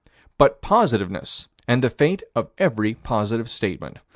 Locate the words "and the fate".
1.67-2.23